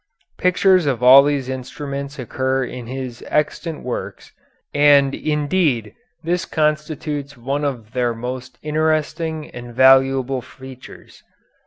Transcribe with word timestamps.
Pictures 0.39 0.87
of 0.87 1.03
all 1.03 1.21
these 1.21 1.47
instruments 1.47 2.17
occur 2.17 2.63
in 2.63 2.87
his 2.87 3.23
extant 3.27 3.83
works, 3.83 4.31
and 4.73 5.13
indeed 5.13 5.93
this 6.23 6.43
constitutes 6.43 7.37
one 7.37 7.63
of 7.63 7.93
their 7.93 8.15
most 8.15 8.57
interesting 8.63 9.51
and 9.51 9.75
valuable 9.75 10.41
features. 10.41 11.21